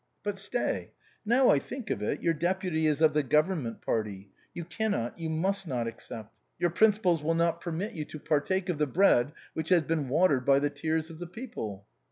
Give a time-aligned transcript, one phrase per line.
[0.23, 0.93] But stay!
[1.23, 5.29] Now I think of it, your deputy is of the government party; you cannot, you
[5.29, 6.33] must not accept.
[6.57, 10.43] Your principles will not permit you to partake of the bread which has been watered
[10.43, 11.85] by the tears of the people."